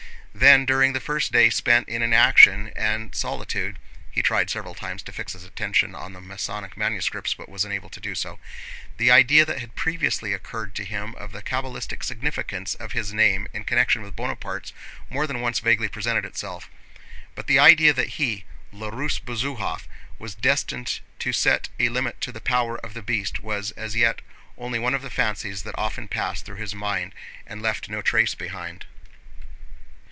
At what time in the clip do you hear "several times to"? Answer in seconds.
4.49-5.11